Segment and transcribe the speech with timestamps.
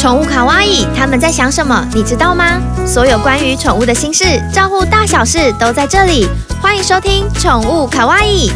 [0.00, 1.86] 宠物卡哇伊，他们在想什么？
[1.92, 2.58] 你知道吗？
[2.86, 6.26] 所有关于宠物的心事，照顾大小事都在这里。
[6.58, 8.50] 欢迎收听《宠物卡哇伊》。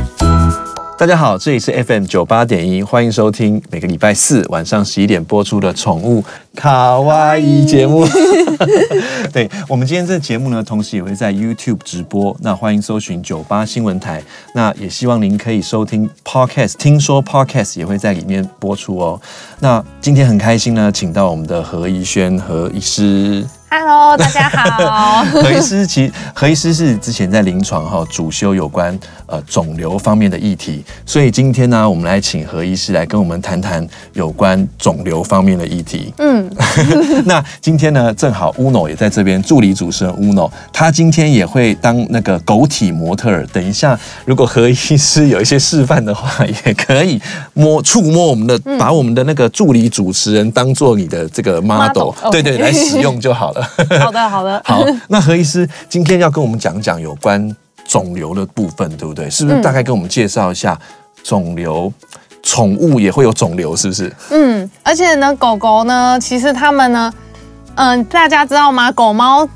[0.96, 6.22] 大家好，这里是 FM 九八点一，欢迎收听每个礼拜四晚上十一点播出的《宠物
[6.54, 8.07] 卡哇伊》节目。
[9.32, 14.22] 对，我们今天这个节目呢，同时也会在 YouTube 直播，那欢迎搜寻九八新闻台。
[14.54, 19.21] 那也希望您可以收听 Podcast，听说 Podcast 也会在里面播出哦。
[19.58, 23.44] 那今天很开心呢，请到我们的何怡轩何医师。
[23.77, 25.25] Hello，大家好。
[25.35, 36.14] 何医师，其何医师是之前在临床哈主修有关呃肿瘤方面的议题，所以今天呢，我们来请何医师来跟我们谈谈有关肿瘤方面的议题。
[36.19, 36.48] 嗯，
[37.27, 43.44] 那今天呢，正好 Uno 也在这边，助理主持人 Uno，他今天也会当那个狗体模特儿。
[43.53, 47.20] 等一下，如果何医师有一些示范的话，也可以
[47.55, 53.63] 摸触摸我们的，把我们的那个助理主持人当做你的这个 model，对对，来使用就好了。
[54.00, 54.60] 好的，好的。
[54.64, 57.54] 好，那何医师今天要跟我们讲讲有关
[57.86, 59.28] 肿瘤的部分，对不对？
[59.30, 60.78] 是不是大概跟我们介绍一下
[61.22, 61.92] 肿瘤？
[62.42, 64.14] 宠物也会有肿瘤，是不是？
[64.30, 67.10] 嗯，而且呢，狗狗呢，其实它们呢，
[67.76, 68.92] 嗯、呃，大家知道吗？
[68.92, 69.48] 狗猫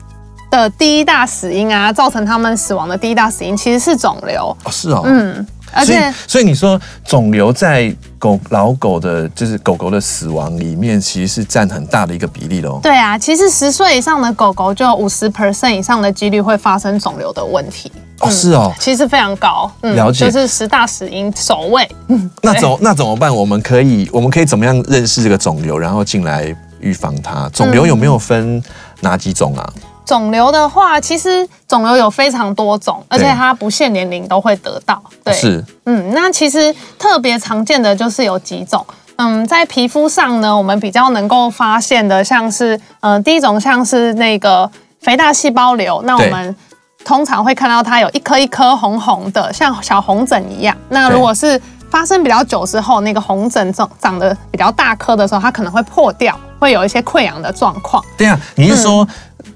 [0.51, 4.57] 的第一大死因啊，造成它们死亡的第一大死因其实是肿瘤。
[4.65, 5.03] 哦，是哦。
[5.05, 5.47] 嗯。
[5.73, 12.81] 而且，所以，所以你说肿瘤在狗老狗的，就是狗狗的死亡里面，其实是占很大的一个比例喽。
[12.83, 17.91] 对啊，其实十岁以上的狗狗就有五十 percent 以上的几率会发生肿瘤的问题。
[18.21, 19.71] 哦，是哦，其实非常高。
[19.83, 21.89] 嗯，了解，就是十大死因首位。
[22.09, 23.35] 嗯，那怎 那怎么办？
[23.35, 27.49] 我们可以我们可以怎么样认识这个肿瘤，然后进来预防它？
[27.51, 28.61] 肿瘤有没有分
[29.01, 29.73] 哪几种啊？
[29.77, 34.99] 嗯肿瘤的话，其实肿瘤有非常多种，而且它不限年龄都会得到。
[35.23, 38.83] 对，是，嗯，那其实特别常见的就是有几种，
[39.17, 44.71] 嗯，在皮肤上呢，我们比较能够发现的，像是，嗯、呃，第一种像是那个
[45.03, 46.57] 肥大细胞瘤，那我们
[47.05, 50.75] 通常会看到它有一颗一颗红红的，像小红疹一样。
[50.89, 51.61] 那如果是
[51.91, 58.03] 发生比较久之后，那个红疹长长得比较大颗的时候，它可能会破掉，会有一些溃疡的状况。
[58.17, 59.05] 对啊，你是说？
[59.05, 59.09] 嗯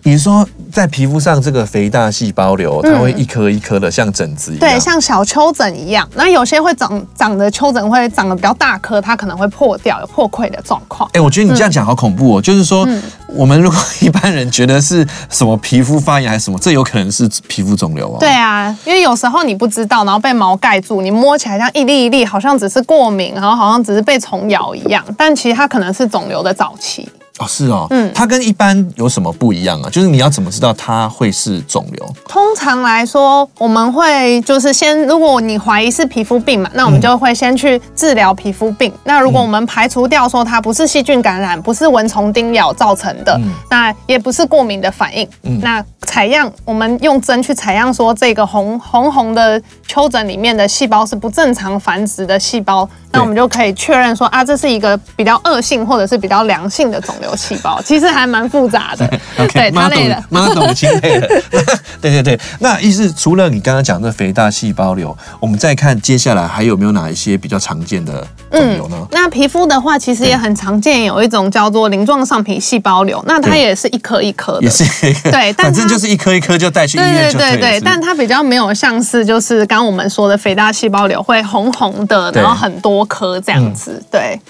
[0.04, 6.08] 你说在皮肤上这个肥大细胞瘤，它会一颗一颗的像疹子一样，对，像小丘疹一样。
[6.16, 11.08] 那有些会长长的丘疹会长得比较大颗，它可能会破掉，有破溃的状况。
[11.12, 12.42] 哎，我觉得你这样讲好恐怖哦。
[12.42, 12.84] 就是说，
[13.28, 18.16] 我们如果一般人觉得是什么皮肤发炎还是什么，这有可能是皮肤肿瘤哦。
[18.18, 27.08] 对啊，因为有时候你不知道，然后被毛盖住，你摸起来像一粒一粒，好像只是过敏，然后好像只是被虫咬一样，但其实它可能是肿瘤的早期。
[27.42, 29.90] 哦，是哦，嗯，它跟一般有什么不一样啊？
[29.90, 32.14] 就是你要怎么知道它会是肿瘤？
[32.28, 38.90] 通常来说，我们会就是先，如果你怀疑是皮肤病嘛，那我们就会先去治疗皮肤病。
[38.90, 52.88] 嗯、那如果我们排除掉说它不是细菌感染，不是蚊虫叮咬造成的，嗯、那也不是过敏的反应，嗯、那采样我们用针去采样，说这个红红红的丘疹里面的细胞是不正常繁殖的细胞。
[53.14, 59.06] 那我们就可以确认说啊，这是一个比较恶性或者是比较良性的肿瘤细胞，其实还蛮复杂的。
[59.52, 61.28] 对，他累了，妈懂亲累了。
[62.00, 69.06] 对对对，那意思除了你刚刚讲的肥大细胞瘤，我们再看接下来还有没有哪一些比较常见的肿瘤呢？
[69.10, 75.30] 那皮肤的话，其实也很常见，有一种叫做鳞状上皮细胞瘤，那它也是一颗一颗的，也是一颗。
[75.30, 77.56] 对，反正就是一颗一颗就带去医院就对了。
[77.56, 83.02] 对对对，但它比较没有像是就是刚刚我们说的肥大细胞瘤会红红的，然后很多。
[83.12, 84.40] 颗这样子，嗯、对。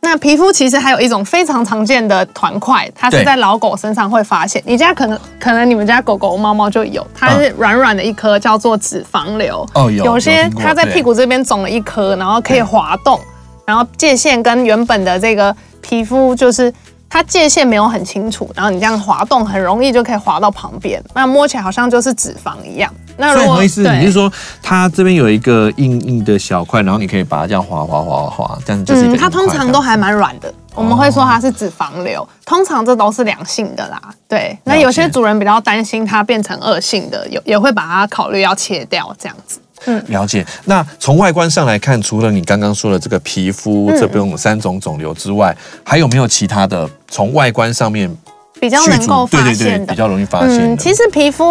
[0.00, 4.62] 那皮肤其实还有一种非常常见的团块，它是在老狗身上会发现。
[4.64, 9.66] 你家可能可能你们家狗狗猫猫就有，它是软软的一颗，叫做脂肪瘤。
[9.74, 10.04] 哦，有。
[10.04, 13.20] 有些它在屁股这边肿了一颗，然后可以滑动，
[13.64, 16.72] 然后界限跟原本的这个皮肤就是。
[17.08, 22.92] 它界限没有很清楚，然后你这样滑动很容易就可以滑到旁边，那摸起来好像就是脂肪一样。
[23.18, 24.30] 那如果你是说
[24.62, 33.98] 它这边有一个硬硬的小块，然后你可以把它这样滑滑滑滑，这样就是嗯，它通常都还蛮软的，我们会说它是脂肪瘤，通常这都是良性的啦。
[34.28, 39.60] 对，那有些主人比较担心它变成恶性的，有也会把它考虑要切掉这样子。
[39.86, 40.44] 嗯，了解。
[40.64, 48.14] 那从外观上来看，除了你刚刚说的这个皮肤这边有三种肿瘤之外，嗯、还有没有其他的从外观上面
[48.60, 49.56] 比较能够发现的？
[49.56, 50.72] 对对对，比较容易发现。
[50.72, 51.44] 嗯，其实皮肤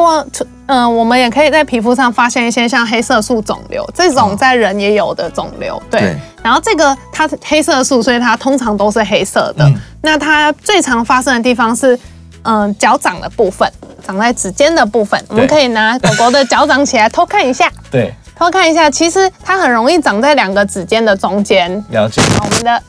[0.68, 6.02] 嗯，我们也可以在皮肤上发现一些像黑色素肿瘤这种在人也有的肿瘤，对。
[6.02, 9.66] 对然后这个它黑色素，所以它通常都是黑色的。
[9.66, 12.00] 嗯那它最常发生的地方是，
[12.44, 13.68] 嗯，脚掌的部分，
[14.06, 15.20] 长在指尖的部分。
[15.30, 21.84] 我们可以拿狗狗的脚掌起来偷看一下，对，偷看一下，其实它很容易长在两个指尖的中间。
[21.90, 22.22] 了解。
[22.44, 22.84] 我们的。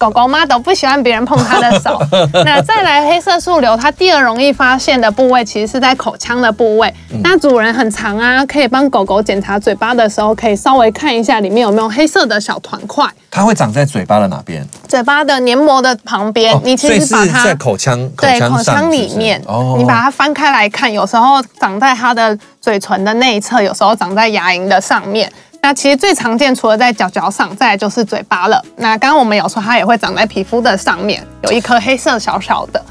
[0.00, 2.00] 狗狗妈都不喜欢别人碰它的手。
[2.42, 6.92] 那再来黑色素瘤，它第二容易发现的部位其实是在口腔的部位。
[7.10, 13.06] 嗯、那主人很常啊，可以帮狗狗检查嘴巴的时候，可以稍微看一下里面有没有黑色的小团块。
[13.30, 14.66] 它会长在嘴巴的哪边？
[14.88, 16.54] 嘴巴的黏膜的旁边。
[16.54, 19.42] 哦、你其实把它在口腔，对，口腔里面。
[19.46, 19.74] 哦。
[19.76, 25.30] 你把它翻开来看，有时候长在它的嘴唇的内侧，有时候长在牙龈的上面。
[25.62, 28.62] 那其实最常见，除了在脚脚上，再来就是嘴巴了。
[28.76, 32.82] 那刚刚我们有说，它也会长在皮肤的上面，有一颗黑色小小的。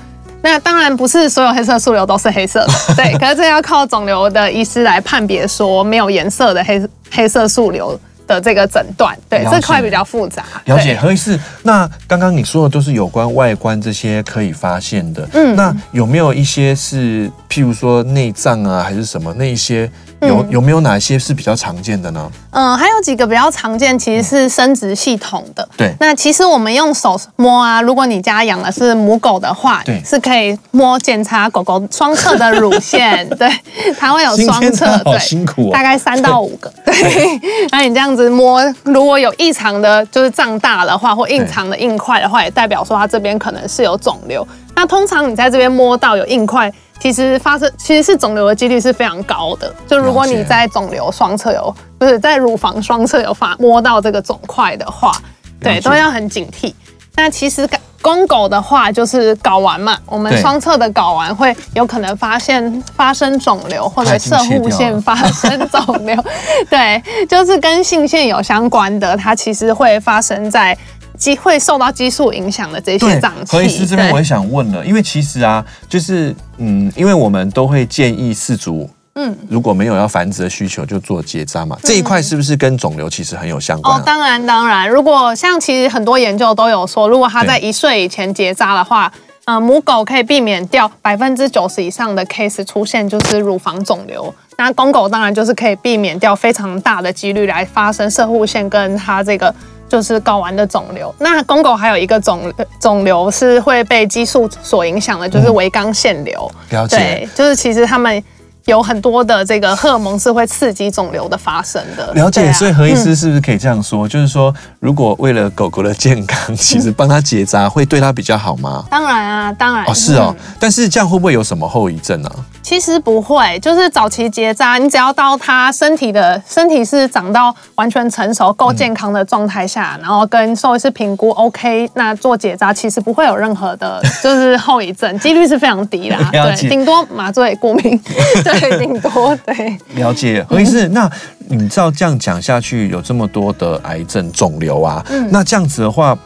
[0.41, 3.13] 那当然不是所有黑色素瘤都是黑色的，对。
[3.19, 6.81] 可是这要靠肿瘤的医师来判别，说没有颜色的黑
[7.11, 7.99] 黑色素瘤
[8.29, 9.17] 的这个诊断。
[9.27, 10.43] 对，这块比较复杂。
[10.65, 11.37] 了解，何医师。
[11.63, 15.27] 那刚刚你说的都是有关外观这些可以发现的。
[15.33, 15.55] 嗯。
[15.55, 19.91] 那有没有一些是，譬如说内脏啊，还是什么那一些？
[20.21, 22.29] 有有没有哪些是比较常见的呢？
[22.51, 25.65] 嗯，还有几个比较常见，其实是生殖系统的。
[25.77, 33.49] 对，那其实我们用手摸啊，如果你家养的是母狗的话，对，是可以摸检查狗狗双侧的乳腺， 对，
[33.97, 36.93] 它会有双侧，对，辛苦，大概三到五个，对。
[37.71, 44.45] 那你这样子摸，如果有异常的，就是胀大的话，或异常的硬块的话，也代表说它这边可能是有肿瘤。
[44.75, 46.73] 那通常你在这边摸到有硬块。
[47.01, 49.73] 其实发生其实是肿瘤的几率是非常高的。
[49.87, 55.13] 就如果你在肿瘤双侧有，不是在乳房双侧有发摸到这个肿块的话，
[55.61, 56.73] 对，都要很警惕。
[57.15, 57.67] 那其实
[58.01, 66.15] 公狗的话就是睾丸嘛，我们双侧的睾丸会有可能发现发生肿瘤或者射护腺发生肿瘤，
[66.69, 70.77] 对，就是跟性腺有相关的，它其实会发生在。
[71.17, 73.51] 激会受到激素影响的这些脏器。
[73.51, 78.89] 何医师这边我也想问了，因为其实啊，就是嗯，因为我们都会建议饲主，
[79.21, 81.75] 嗯，如果没有要繁殖的需求，就做结扎嘛。
[81.75, 83.99] 嗯、这一块是不是跟肿瘤其实很有相关、啊？
[83.99, 84.89] 哦，当然当然。
[84.89, 89.11] 如果像其实很多研究都有说，如果它在一岁以前结扎的话，
[89.43, 94.33] 嗯、呃，母狗可以避免掉百分之九十以上的 case 出现就是乳房肿瘤。
[94.57, 99.53] 那公狗当然就是可以避免掉非常大的几率来发生射护腺跟它这个。
[99.89, 106.47] 就是睾丸的肿瘤，那公狗还有一个肿肿瘤是会被激素所影响的，就是维刚腺瘤。
[106.69, 106.95] 嗯，了解。
[106.95, 108.23] 对，就是其实他们。
[108.69, 112.13] 有很多的这个荷尔蒙是会刺激肿瘤的发生的。
[112.13, 114.07] 了解，啊、所以何医师是不是可以这样说？
[114.07, 118.85] 嗯、就是说，如果为了狗狗的健康，其实帮它结扎会对它比较好吗？
[118.89, 119.85] 当然啊，当然。
[119.85, 120.33] 哦，是哦。
[120.37, 122.37] 嗯、但是这样会不会有什么后遗症呢、啊？
[122.61, 136.17] 其实不会，就是早期结扎，你只要到他身体的身体是长到完全成熟、够健康的状态下，嗯、然后跟兽医师评估 OK，那做结扎其实不会有任何的，就是后遗症，几率是非常低啦。
[136.31, 137.99] 对，顶多麻醉过敏。
[138.43, 138.79] 对。
[138.79, 140.87] 顶多对，了解何医师。
[140.89, 141.09] 那
[141.49, 145.03] 你知道这样讲下去，有这么多的癌症肿瘤啊？
[145.09, 146.17] 嗯，那这样子的话，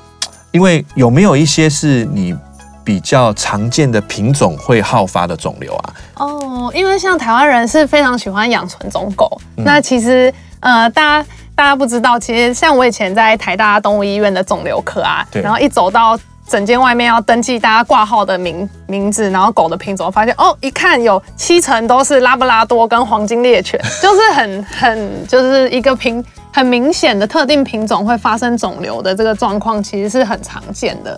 [0.52, 2.36] 因为有没有一些是你
[2.84, 5.94] 比较常见的品种会好发的肿瘤啊？
[6.16, 16.20] 哦，因为像台湾人是非常喜欢养纯种狗，嗯、那其实呃，大家大家不知道，其实像我以前在台大动物医院的肿瘤科啊，然后一走到。
[16.46, 31.18] 整间外面要登记大家挂号的名名字，然后狗的品种，发现哦，一看有七成都是拉布拉多跟黄金猎犬，就是很 很就是一个品很明显的特定品种会发生肿瘤的这个状况，其实是很常见的。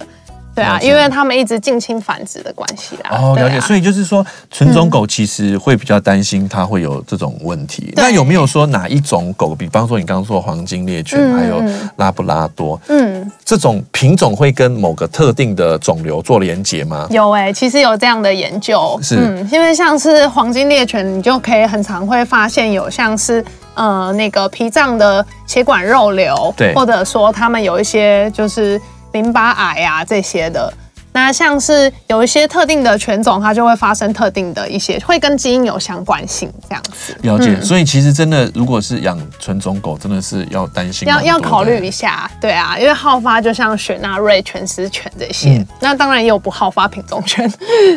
[0.55, 3.09] 对啊，因为他们一直近亲繁殖的关系啦。
[3.12, 3.59] 哦，了解。
[3.59, 7.91] 所以就是说，纯种狗其实会比较担心它会有这种问题。
[7.97, 11.62] 那有没有说哪一种狗，比方说你刚刚说黄金猎犬，还有
[11.97, 17.05] 拉布拉多，嗯，这种品种会跟某个特定的肿瘤做连结吗？
[17.09, 18.97] 有哎，其实有这样的研究。
[19.03, 23.43] 是，因为像是黄金猎犬，你就可以很常会发现有像是
[23.74, 28.79] 呃那个脾脏的血管肉瘤，对，或者说他们有一些就是。
[29.15, 30.72] 淋巴癌啊这些的，
[31.13, 37.15] 那像是有一些特定的犬种，它就会发生特定的一些，会跟基因有相关性这样子。
[37.22, 47.50] 了解，嗯、所以其实真的，如果是养纯种狗，真的是要担心，要要考虑一下，对啊，因为好发就像雪纳瑞、全狮犬这些，嗯、那当然也有不好发品种犬。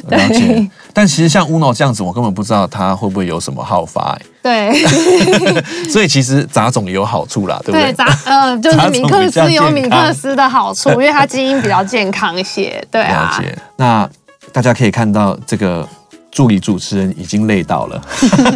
[0.09, 0.71] 对，了解。
[0.99, 4.27] 但其实像乌诺这样子，我根本不知道它会不会有什么好发、欸。
[4.43, 4.85] 对，
[5.89, 7.83] 所以其实杂种也有好处啦，对不对？
[7.85, 12.85] 对，杂呃，就是米克斯有米克斯的好处，因为它基因比较健康一些。
[12.91, 13.31] 对啊。
[13.31, 13.57] 了解。
[13.77, 14.11] 那
[14.53, 15.89] 大家可以看到这个
[16.33, 18.03] 助理主持人已经累到了，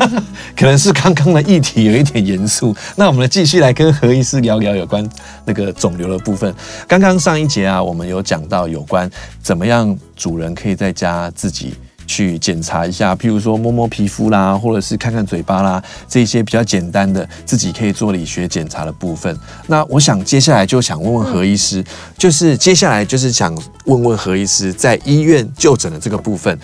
[0.59, 2.75] 可能是刚刚的议题有一点严肃。
[2.97, 5.09] 那我们继续来跟何医师聊聊有关
[5.45, 6.53] 那个肿瘤的部分。
[6.89, 9.09] 刚刚上一节啊，我们有讲到有关
[9.41, 11.77] 怎么样主人可以在家自己。
[12.13, 19.35] 去检查一下，譬如说摸摸皮肤啦，或者是看看嘴巴啦，这些比较简单的自己可以做理学检查的部分。
[19.67, 21.83] 那我想接下来就想问问何医师，
[22.19, 26.59] 就是接下来就是想问问何医师，在医院就诊的这个部分，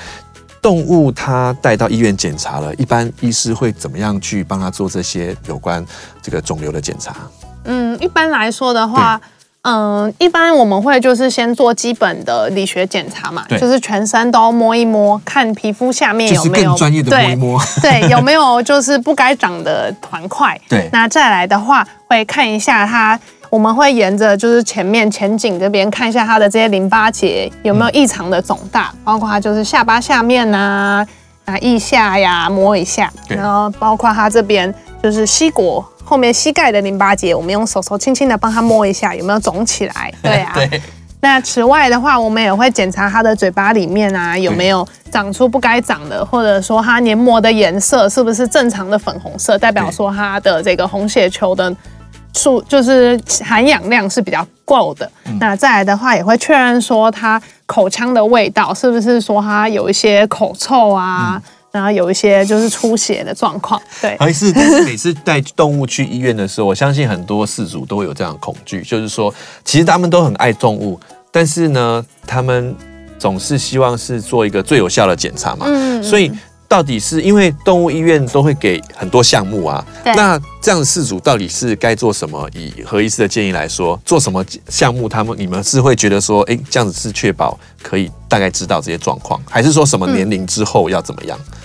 [0.61, 5.83] 动物它带到医院检查了，一般医师会怎么样去帮他做这些有关
[6.21, 7.17] 这个肿瘤的检查？
[7.65, 9.19] 嗯，一般来说的话。
[9.63, 20.59] 嗯，一般我们会就是先做基本的理学检查嘛，就是全身都摸一摸，看皮肤下面有没有专业的摸一摸，对， 对，有没有就是不该长的团块。
[20.69, 23.19] 对，那再来的话会看一下它，
[23.51, 31.07] 我们会沿着就是前面前颈这边看一下它的这些淋巴结有没有异常的肿大，嗯、包括它就是下巴下面啊
[31.45, 34.73] 啊腋下呀摸一下，然后包括它这边
[35.03, 35.85] 就是膝骨。
[36.09, 40.11] 后面膝盖的淋巴结，我们用手手轻轻的帮他摸一下，有没有肿起来？
[40.23, 40.53] 对啊。
[40.55, 40.81] 对。
[41.21, 51.77] 那此外的话，我们也会检查他的嘴巴里面啊，有没有长出不该长的，或者说他黏膜的颜色是不是正常的粉红色，代表说他的这个红血球的
[52.33, 55.11] 数就是含氧量是比较够的。
[55.27, 55.37] 嗯。
[55.39, 61.35] 那再来的话，也会确认说他口腔的味道是不是说他有一些口臭啊。
[61.35, 64.17] 嗯然后有一些就是出血的状况，对。
[64.19, 69.33] 还是但是每次带动物去医院的时候，我相信很多饲主都会有这样的恐惧，就是说，
[69.65, 70.99] 其实他们都很爱动物，
[71.31, 72.75] 但是呢，他们
[73.19, 75.67] 总是希望是做一个最有效的检查嘛。
[75.69, 76.03] 嗯。
[76.03, 76.33] 所以
[76.67, 79.85] 到底是因为动物医院都会给很多项目啊？
[80.05, 82.49] 那这样的事主到底是该做什么？
[82.55, 85.09] 以何医师的建议来说，做什么项目？
[85.09, 91.39] 他们你们是会觉得说，哎，这样子是确保可以大概知道这些状况，还是说什么年龄之后要怎么样？
[91.39, 91.58] 嗯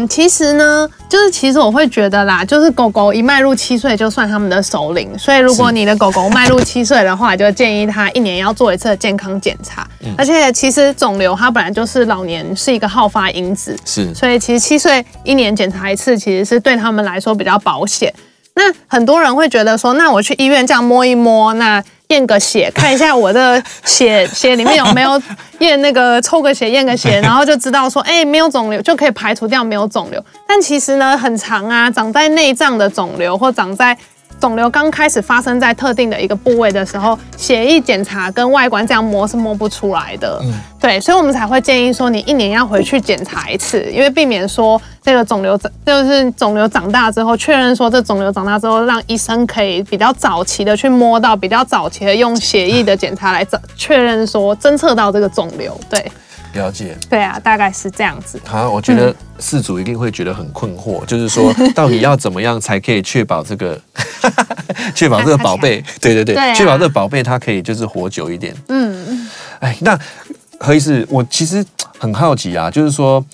[0.00, 9.86] 嗯，其实呢，就是其实我会觉得啦，就是狗狗一迈入七岁就算他们的首领，所以如果你的狗狗迈入七岁的话，就建议它一年要做一次健康检查。
[10.00, 10.14] 嗯。
[10.16, 18.12] 而且其实肿瘤它本来就是老年是一个好发因子，是，所以其实七岁一年检查一次，其实是对他们来说比较保险。
[18.54, 21.82] 那很多人会觉得说，那我去医院这样摸一摸，那。
[22.10, 25.20] 验个血，看一下我的血血里面有没有
[25.58, 30.24] 验那个抽个血验个血， 然后就知道说，哎，没有肿瘤就可以排除掉没有肿瘤。
[30.46, 33.96] 但其实呢，很长啊，长在内脏的肿瘤或长在。
[34.40, 40.40] 肿瘤刚开始发生在特定的一个部位的时候，血液检查跟外观这样摸是摸不出来的。
[40.42, 55.78] 嗯，对，所以我们才会建议说，你一年要回去检查一次，因为避免说这个肿瘤长，就是肿瘤长大之后，确认说这肿瘤长大之后，让医生可以比较早期的去摸到，比较早期的用血液的检查来确认说侦测到这个肿瘤。
[55.90, 56.10] 对。
[56.54, 58.40] 了解，对啊，大概是这样子。
[58.44, 63.80] 好，我觉得事主一定会觉得很困惑，嗯、就是说， 到底要怎么样才可以确保这个，
[64.94, 68.54] 确保这个宝贝， 对对对，确、啊、保这个宝贝它可以就是活久一点。
[68.68, 69.28] 嗯，
[69.60, 69.98] 哎，那
[70.58, 71.64] 何医师，我其实
[71.98, 73.24] 很好奇啊，就是说，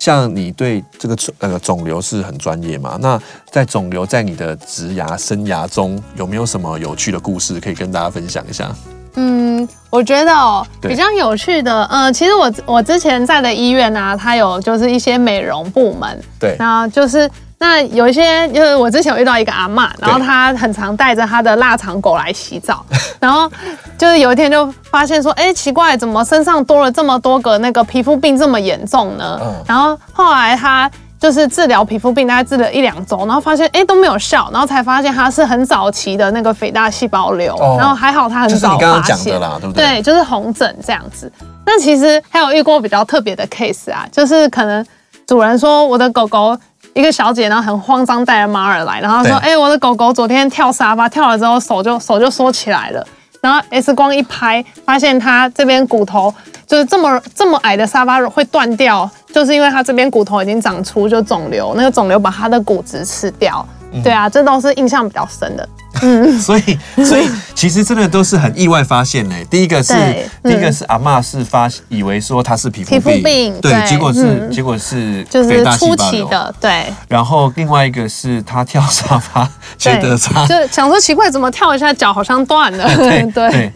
[0.00, 2.98] 像你对这个那个肿瘤是很专业嘛？
[3.00, 3.20] 那
[3.50, 8.74] 在肿瘤在你的职涯生涯中，有没有什么有趣的故事可以跟大家分享一下？
[9.16, 22.84] 嗯，我觉得哦，比较有趣的，呃，其实我我之前在的医院啊，它有就是一些美容部门，对，然后就是那有一些，就是我之前有遇到一个阿嬷，然后她很常带着她的腊肠狗来洗澡，
[23.18, 23.50] 然后
[23.96, 29.40] 就是有一天就发现说，哎，奇怪，怎么身上多了这么多个那个皮肤病这么严重呢？
[29.42, 30.90] 嗯，然后后来她。
[31.18, 38.58] 就是治疗皮肤病，大概治了一两周，然后发现哎都没有效，然后才发现它是很早期的那个肥大细胞瘤，哦、然后还好它很早发现。
[38.60, 39.84] 就是你刚刚讲的啦，对不对？
[39.84, 41.32] 对，就是红疹这样子。
[41.64, 44.86] 那其实还有遇过比较特别的 case 啊，就是可能
[45.26, 46.56] 主人说我的狗狗
[46.94, 53.04] 一个小姐，然后很慌张带着马尔来，然后说哎我的狗狗昨天跳沙发跳了之后手就手就缩起来了，
[53.40, 56.32] 然后 X 光一拍发现他这边骨头。
[56.66, 63.64] 就是这么这么矮的沙发会断掉，就是因为他这边骨头已经长出就肿瘤，那个肿瘤把他的骨质吃掉。
[64.02, 65.68] 对啊，这都是印象比较深的。
[66.02, 69.46] 嗯， 所以所以其实真的都是很意外发现嘞。
[69.50, 76.86] 第一个是、嗯、第一个是阿嬷是发以为说她是皮肤病，皮肤病对，结果是、嗯、结果是就是初期的对。
[77.08, 79.48] 然后另外一个是他跳沙发
[79.78, 82.86] 觉得他就想说奇怪，怎么跳一下脚好像断了？
[82.96, 83.50] 对 对。
[83.50, 83.72] 对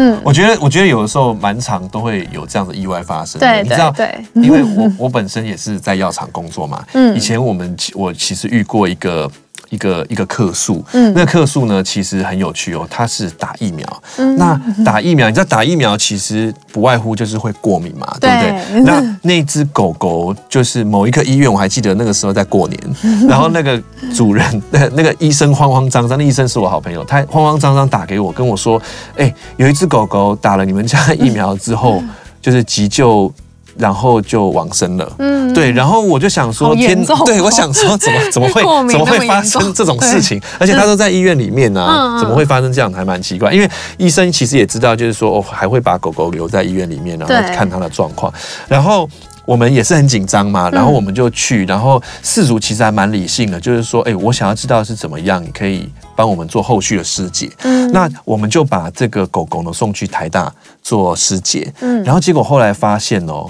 [0.00, 3.40] 嗯，我觉得，我觉得有的时候蛮常都会有这样的意外发生。
[3.40, 6.84] 对，你知道，对，因为我我本身也是在药厂工作嘛。
[6.92, 9.28] 嗯，以前我们我其实遇过一个
[9.70, 18.94] 一个一个克数，嗯，那个客诉呢，其实很有趣哦，它是打疫苗，嗯，那打疫苗，你知道打疫苗其实不外乎就是会过敏嘛，对，对不对？
[18.94, 22.80] 那那只狗狗就是某一个医院，我还记得那个时候在过年，
[23.28, 23.82] 然后那个
[24.14, 28.80] 主人那那个医生慌慌张张，那医生是我好朋友，他慌慌张张打给我，跟我说，
[29.16, 32.02] 哎，有一只狗狗打了你们家疫苗之后，
[32.40, 33.32] 就是急救。
[33.78, 40.40] 然后就往生了，嗯，对，然后我就想说，天，对，我想说，怎么 怎么会怎么会发生这种事情？
[40.58, 42.92] 而且他都在医院里面啊，怎么会发生这样？
[42.92, 43.52] 还蛮奇怪。
[43.52, 48.32] 因为医生其实也知道，就是说，哦，还会把狗狗留在医院里面，然后看它的状况。
[48.66, 49.08] 然后
[49.44, 57.48] 我们也是很紧张嘛，然后我们就去，然后事主其实还蛮理性的，就是说，哎，我想要知道是怎么样，你可以帮我们做后续的尸检。
[57.62, 61.72] 嗯，那我们就把这个狗狗呢送去台大做尸检。
[61.78, 63.48] 嗯，然后结果后来发现哦。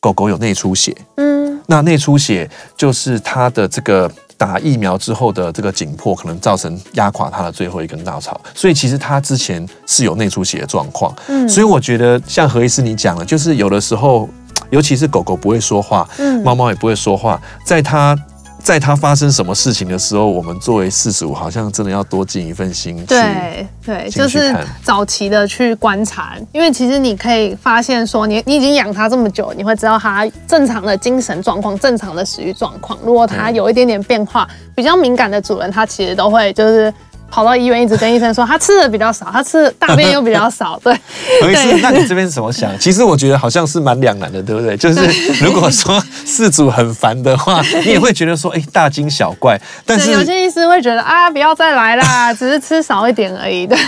[0.00, 14.28] 狗狗有内出血，嗯，那内出血就是它的这个打疫苗之后的这个紧迫，可能造成压垮它的最后一根稻草，所以其实它之前是有内出血的状况，嗯，所以我觉得像何医师你讲的，就是有的时候，
[14.70, 18.18] 尤其是狗狗不会说话，嗯，猫猫也不会说话，在它。
[18.62, 23.04] 在它发生什么事情的时候，我们作为饲主好像真的要多尽一份心。
[23.06, 32.98] 对对，就是早期的去观察，因为其实你可以发现说你，你你已经养它这么久，你会知道它正常的精神状况、正常的食欲状况。
[33.04, 36.92] 如果它有一点点变化，比较敏感的主人，他其实都会就是。
[37.30, 40.92] 跑到医院一直跟医生说他吃的比较少，他吃的大便又比较少， 对。
[41.40, 42.76] 何医师，那你这边是怎么想？
[42.78, 44.76] 其实我觉得好像是蛮两难的，对不对？
[44.76, 45.00] 就是
[45.44, 49.58] 如果说事主很烦的话，你也会觉得说，哎，大惊小怪。
[49.86, 53.78] 但是有些医师会觉得啊，不要再来啦， 只是吃少一点而已，对。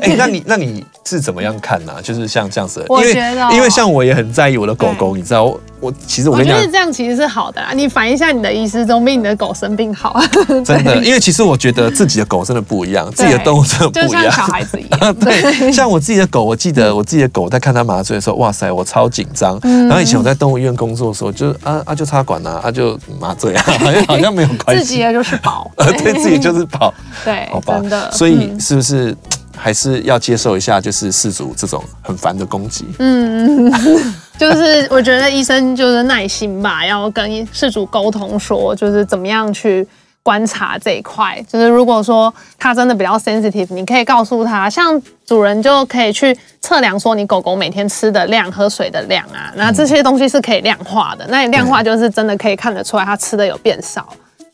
[0.00, 1.94] 哎，那你那你是怎么样看呢？
[2.02, 5.58] 就是像这样子，我觉得，因为像我也很在意我的狗狗，你知道。
[5.80, 7.72] 我其实我跟你讲，我觉得这样其实是好的啊。
[7.72, 10.22] 你反映一下你的医师，总比你的狗生病好啊。
[10.64, 15.14] 真的，因为其实我觉得自己的狗真的不一样，自己的动物真的不一样，就像小孩子一样。
[15.16, 19.58] 对，像我自己的狗，我记得我自己的狗在看它麻醉的时候，哇塞，我超紧张。
[19.62, 24.82] 然后以前我在动物医院工作的时候，就啊啊就插管啊，啊就麻醉啊，好 像好像没有关系。
[24.84, 26.92] 自己也就是宝，呃，对自己就是宝。
[27.24, 27.78] 对，好吧。
[27.80, 28.12] 真的。
[28.12, 29.16] 所以是不是？
[29.60, 32.86] 还是要接受一下，就是饲主这种很烦的攻击。
[32.98, 33.70] 嗯，
[34.38, 39.86] 就是我觉得医生就是耐心吧，要跟饲主沟通说，就是怎么样去
[40.22, 41.44] 观察这一块。
[41.46, 51.26] 就是如果说他真的比较 sensitive，你可以告诉他，像主人就可以去测量说你狗狗每天吃的量、喝水的量啊，那这些东西是可以量化的。
[51.28, 54.08] 那你量化就是真的可以看得出来，它吃的有变少。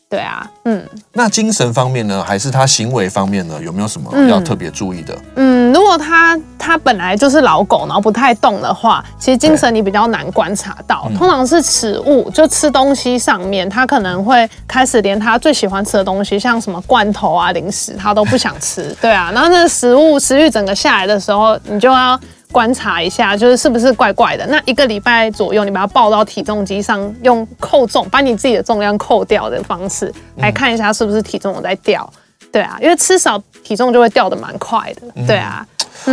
[0.09, 5.13] 对啊，嗯，那精神方面呢，还是他行为方面呢，有没有什么要特别注意的？
[5.35, 11.11] 嗯，如果他他本来就是老狗，然后不太动的话，其实精神你比较难观察到。
[11.17, 18.95] 通常是食物，就吃东西上面，他可能会开始连他最喜欢吃的东西，像什么罐头啊、零食，他都不想吃。
[19.01, 22.17] 对啊，然后那个食物食欲整个下来的时候，你就要。
[22.51, 24.45] 观察一下，就是是不是怪怪的。
[24.47, 32.09] 那一个礼拜左右，你把它抱到体重机上，用扣重把你自己的重量扣掉的方式来看一下，是不是体重有在掉。
[32.51, 35.25] 对啊，因为吃少体重就会掉的蛮快的。
[35.27, 35.65] 对啊，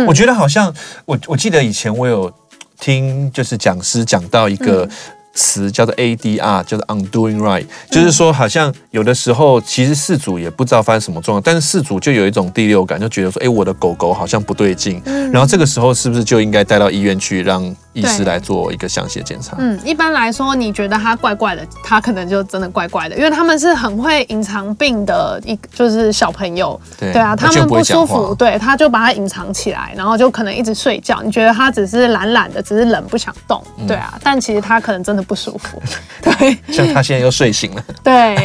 [0.07, 0.73] 我觉得好像
[1.05, 2.31] 我我记得以前我有
[2.79, 4.87] 听就是讲师讲到一个。
[5.35, 19.55] 词叫做 ADR，叫做 Undoing Right，就是说好像有的时候其实事主也不知道发生什么状况，但是事主就有一种第六感，就觉得说，哎，我的狗狗好像不对劲，然后这个时候是不是就应该带到医院去让医师来做一个详细的检查。
[19.57, 26.79] 嗯，一般来说，你觉得他怪怪的，他可能就真的怪怪的，因为他们是很会隐藏病的一，就是小朋友。
[26.99, 31.21] 对，对啊，他们不舒服，对，他就把它隐藏起来，然后就可能一直睡觉。
[31.23, 35.81] 你觉得他只是懒懒的，只是冷不想动，对啊，但其实他可能真的不舒服。
[36.21, 37.83] 对， 像他现在又睡醒了。
[38.03, 38.35] 对，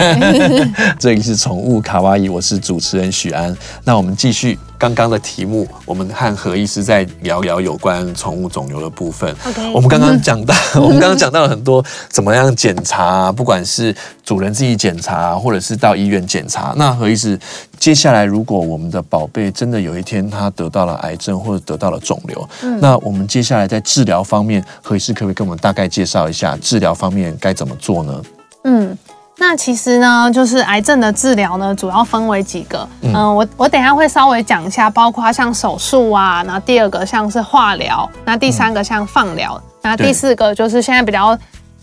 [1.00, 3.56] 这里是宠物卡哇伊，我是主持人许安。
[3.84, 4.58] 那我们继续。
[4.80, 9.36] 刚刚的题目，我们和何医师在聊聊有关宠物肿瘤的部分。
[9.74, 16.72] 我们刚刚讲到， 我们刚刚讲到了很多怎么样检查，不管是主人自己检查，或者是到医院检查。
[16.78, 17.38] 那何医师，
[17.78, 28.22] 接下来如果我们的宝贝真的有一天他得到了癌症或者得到了肿瘤，嗯，那我们接下来在治疗方面，何医师可不可以跟我们大概介绍一下治疗方面该怎么做呢？
[28.64, 28.96] 嗯。
[29.40, 32.86] 那其实呢，就是癌症的治疗呢，主要分为几个。
[33.00, 41.36] 嗯，呃、我我等一下会稍微讲一下，包括像手术啊，然后第二个像是化疗，那第三个像放疗，那、嗯、第四个就是现在比较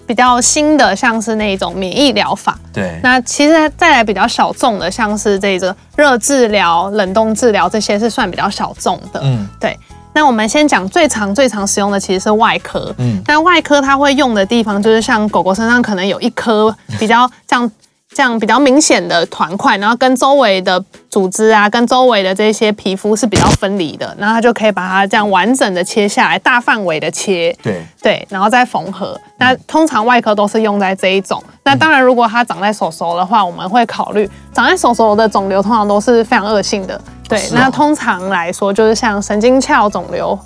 [0.06, 2.58] 比较新的，像是那种免疫疗法。
[2.72, 3.00] 对。
[3.02, 9.20] 那其实再来比较小众的，像是这个热治疗、冷冻治疗，这些是算比较小众的。
[9.24, 9.78] 嗯，对。
[10.18, 12.92] 那我们先讲最常、最常使用的其实是外科。
[12.98, 17.70] 嗯，那外科它会用的地方就是像狗狗身上可能有一颗比较 像
[18.16, 29.16] 这样比较明显的团块，然后跟周围的组织啊，跟周围的这些皮肤是比较分离的，然后它就可以把它这样完整的切下来，大范围的切，对对，然后再缝合。
[29.38, 31.44] 那通常外科都是用在这一种。
[31.64, 37.00] 那当然，如果它长在手手的话，我们会考虑长在手手的肿瘤通常都是非常恶性的。
[37.28, 40.38] 对，那通常来说就是像神经鞘肿瘤。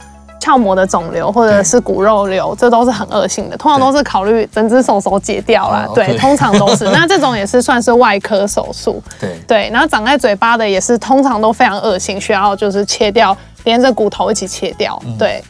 [0.44, 5.88] 鞘膜的肿瘤或者是骨肉瘤，这都是很恶性的，通常都是考虑整只手手解掉啦。
[5.94, 6.86] 对，通常都是。
[6.90, 9.00] 那这种也是算是外科手术。
[9.20, 15.00] 对对，然后长在嘴巴的也是通常都非常恶性，需要就是切掉，连着骨头一起切掉。
[15.20, 15.44] 对。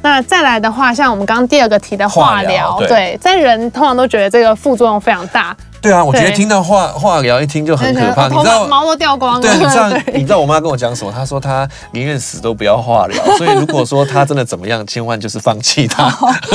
[0.00, 5.54] 那再来的话，像我们刚刚第二个提的化疗，对，在人通常都觉得这个副作用非常大。
[5.82, 9.40] 对啊，我觉得听到化化疗一听就很可怕，你知道毛都掉光了。
[9.40, 11.12] 对，你知道 你知道我妈跟我讲什么？
[11.12, 16.10] 她说她宁愿死都不要化疗，所以如果说她真的怎么样，千万就是放弃它。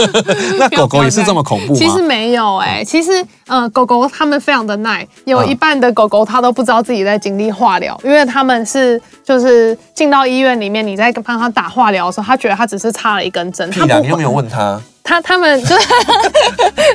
[0.57, 1.77] 那狗狗也是这么恐怖吗？
[1.77, 3.11] 其实没有哎，其实
[3.47, 13.69] 呃，狗狗它们非常的耐，有一半的狗狗它都不知道自己在经历化疗，因为它们是就是进到医院里面，你在帮它打化疗的时候，它觉得它只是插了一根针。
[13.69, 14.81] 屁啦，你有没有问他？
[15.07, 15.87] 他他们 就是，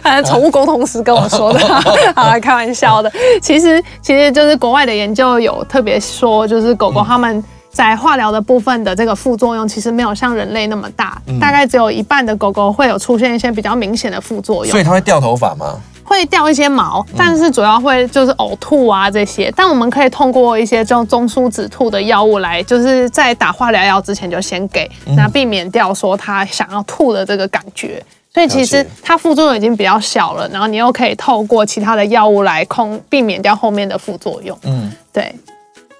[0.02, 1.60] 呃，宠物沟通师跟我说的，
[2.14, 3.10] 好，开玩笑的。
[3.40, 14.70] 其实其实就是国外的研究有特别说，就是狗狗他们在化疗的部分的这个副作用，其实没有像人类那么大，大概只有一半的狗狗会有出现一些比较明显的副作用。
[14.70, 15.80] 所以它会掉头发吗？
[16.12, 19.52] 会掉一些毛，但是主要会就是呕吐啊这些。
[19.56, 28.02] 但我们可以通过一些这种中枢止吐的药物来，就是在打化疗药之前就先给，那避免掉说他想要吐的这个感觉。
[28.34, 34.58] 所以其实它副作用已经比较小了，然后你又可以透过其他的药物来控避免掉后面的副作用。
[34.62, 35.34] 嗯，对。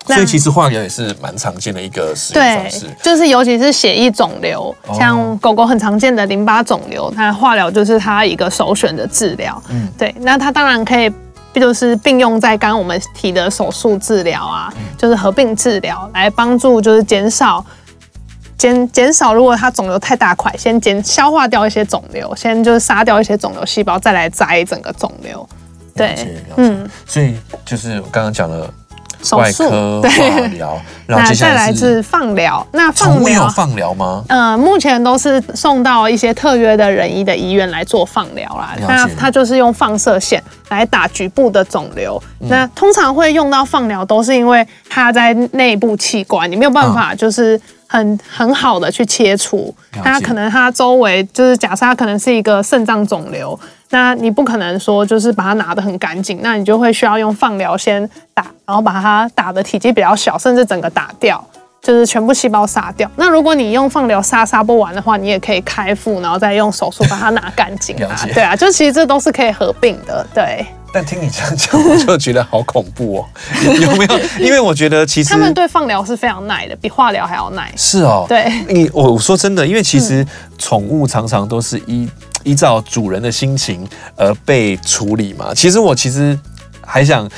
[0.05, 9.63] 所以其实化疗也是蛮常见的一个使用方式，就是尤其是血液肿瘤，像狗狗很常见的淋巴肿瘤，它化疗就是它一个首选的治疗。
[9.69, 11.09] 嗯，对，那它当然可以，
[11.55, 17.65] 就是并用在刚刚我们提的手术治疗啊，就是合并治疗来帮助，就是减少
[18.59, 25.49] 减减少，如果它肿瘤太大块，先减消化掉一些肿瘤，先就是杀掉一些肿瘤细胞，再来摘整个肿瘤。
[25.95, 28.69] 对，嗯，所以就是我刚刚讲了。
[29.37, 30.09] 外科化
[30.49, 32.67] 疗， 那再来是放疗。
[32.73, 34.25] 那放疗有放疗吗？
[34.29, 38.75] 呃，目前都是送到一些特约的仁医的医院来做放疗啦。
[38.81, 42.23] 那它就是用放射线来打局部的肿瘤。
[42.41, 49.75] 那通常会用到放疗，都是因为它在内部器官，你没有办法就是很很好的去切除。
[50.03, 53.59] 它可能它周围就是假设它可能是一个肾脏肿瘤。
[53.93, 61.45] 那你不可能说就是把它拿得很干净，那你就会需要用放疗先打，然后把它打的体积比较小，甚至整个打掉，
[61.83, 63.11] 就是全部细胞杀掉。
[63.17, 68.17] 那如果你用放疗杀杀不完的话，你也可以开腹，然后再用手术把它拿干净啊。
[68.33, 70.27] 对啊，就其实这都是可以合并的。
[70.33, 70.67] 对。
[70.95, 73.25] 但听你这样讲，我就觉得好恐怖哦。
[73.79, 74.19] 有没有？
[74.39, 77.71] 因为我觉得其实他们对放疗是非常耐的，比化疗还要耐。
[77.77, 78.25] 是哦。
[78.27, 78.51] 对。
[78.69, 80.27] 你我说真的，因为其实
[80.57, 82.09] 宠物常常都是一。
[82.45, 85.55] 依照主人的心情而被处理嘛？
[85.55, 86.39] 其实我其实
[86.85, 87.29] 还想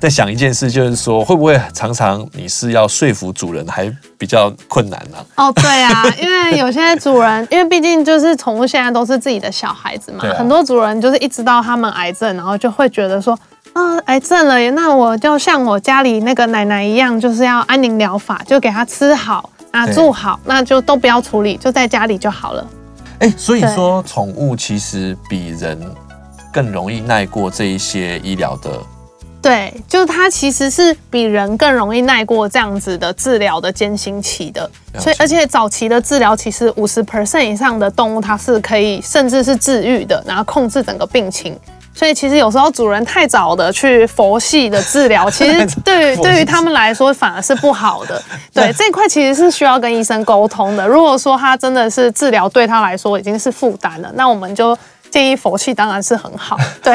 [0.00, 5.18] 再想一件事，就是说会不会常常你是要说服主人还比较困难呢？
[5.36, 13.38] 哦，对啊， 因为有些主人，因为毕竟就是宠物现在都是自己的小孩子嘛，很多主人就是一知道他们癌症，然后就会觉得说，
[13.74, 22.66] 啊，癌症了耶，那我就像我家里那个奶奶一样，就是要安宁疗法，就给他吃好啊，住好，那就都不要处理，就在家里就好了。
[23.22, 25.78] 哎，所以说宠物其实比人
[26.52, 28.82] 更容易耐过这一些医疗的。
[29.40, 34.68] 对，就是它其实是比人更容易耐过这样子的治疗的艰辛期的。
[34.98, 41.56] 所以，而且早期的治疗，其实五十 percent 以上的动物它是可以甚至是治愈的，然后控制整个病情。
[41.94, 48.20] 所以，其实有时候主人太早的去佛系的治疗， 其实对于对于他们来说反而是不好的。
[48.52, 50.86] 对， 这一块其实是需要跟医生沟通的。
[50.86, 54.76] 如果说他真的是治疗对他来说已经是负担了，那我们就。
[55.12, 56.94] 建议佛系当然是很好， 对。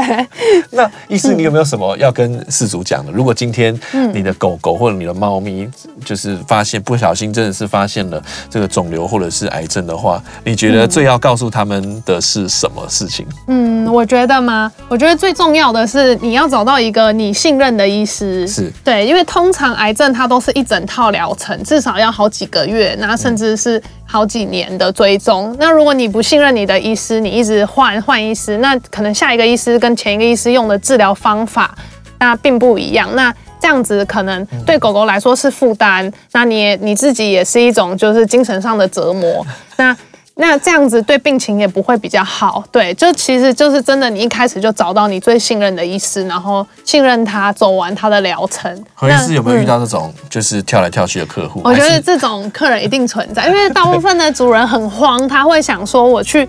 [0.72, 3.12] 那医师，你有没有什么要跟饲主讲的？
[3.12, 3.80] 如果今天
[4.12, 5.70] 你的狗狗或者你的猫咪
[6.04, 13.24] 就是发现不小心真的是发现了这个肿瘤或者是癌症的话，你觉得最要告诉他们的是什么事情？
[13.48, 14.72] 嗯，我觉得吗？
[14.90, 23.80] 我觉得最重要的是你要找到一个你信任的医师，是对，因为通常癌症它都是一整套疗程，至少要好几个月，那甚至是。
[24.10, 31.78] 好几年的追踪，那如果你不信任你的医师，你一直换换医师，那可能下一个医师跟前一个医师用的治疗方法
[32.20, 39.46] 那并不一样，那这样子可能对狗狗来说是负担，那你你自己也是一种就是精神上的折磨。
[39.76, 39.96] 那
[40.36, 42.64] 那这样子对病情也不会比较好。
[42.72, 48.86] 对，就其实就是真的，你一开始就找到你最信任的医师，然后信任他走完他的疗程。
[48.94, 51.60] 何医师有没有遇到这种就是跳来跳去的客户？
[51.64, 56.48] 我觉得这种客人一定存在，因为大部分的主人很慌，他会想说我去。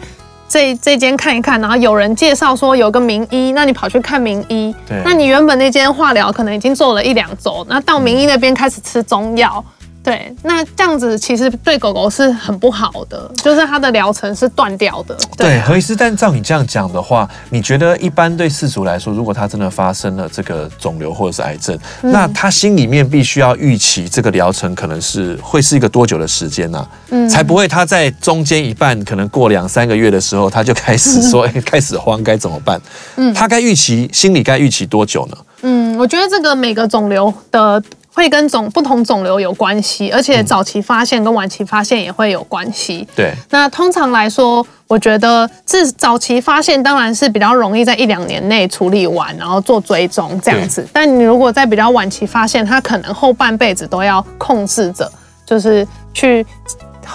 [0.49, 4.75] 这这间看一看，然后有人介绍说有个名医，那你跑去看名医。
[4.87, 5.01] 对。
[5.05, 9.63] 那你原本那间化疗可能已经做了一两周，那到名医那边开始吃中药。
[10.09, 15.15] 嗯对，那这样子其实对狗狗是很不好的，就是它的疗程是断掉的。
[15.37, 26.89] 对，何医师，但照你这样讲的话，你觉得一般对饲主来说，如果它真的发生了这个肿瘤或者是癌症，嗯、那他心里面必须要预期这个疗程可能是会是一个多久的时间呢、啊？
[27.11, 32.81] 嗯，才不会他在中间一半，可能过两三个月的时候，他就开始说，嗯、 开始慌，该怎么办？
[33.17, 35.37] 嗯，他该预期心里该预期多久呢？
[35.63, 37.83] 嗯，我觉得这个每个肿瘤的。
[38.19, 43.07] 会跟肿不同肿瘤有关系，而且早期发现跟晚期发现也会有关系。
[43.15, 50.85] 对，那通常来说，我觉得这早期发现当然是比较容易在一两年内处理完，然后做追踪这样子。
[50.93, 55.09] 但你如果在比较晚期发现，它可能后半辈子都要控制着，
[55.47, 56.45] 就是去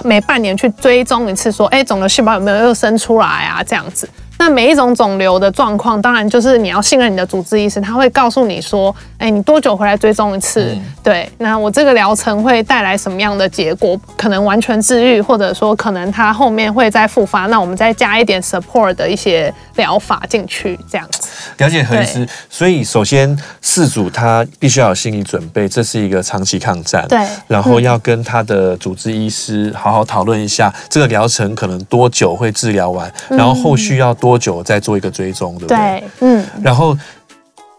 [0.05, 3.61] 每半年去追踪一次，说，哎，肿瘤细胞有没有又生出来啊？
[3.61, 4.07] 这样子。
[4.37, 10.73] 那每一种肿瘤的状况，当然就是你要信任你的主治医师，他会告诉你说，哎，你多久回来追踪一次？
[10.73, 13.97] 嗯、对，那我这个疗程会带来什么样的结果？
[14.17, 21.22] 可能完全治愈，或者说可能它后面会再复发，那我们再加一点 support 的一些疗法进去，这样子。
[21.57, 27.07] 了解何医师，所以首先事主他必须要有心理准备，这是一个长期抗战。
[27.07, 35.77] 对，然后要跟他的主治医师好好讨论一下，这个疗程可能多久会治疗完，然后后续要多久再做一个追踪，对不对？
[35.77, 36.45] 对，嗯。
[36.61, 36.97] 然后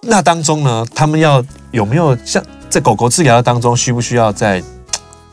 [0.03, 4.62] 那当中呢，他们要有没有像在狗狗治疗当中，需不需要在？